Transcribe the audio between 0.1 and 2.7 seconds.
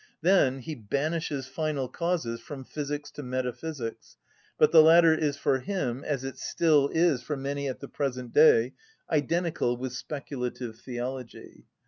Then he banishes final causes from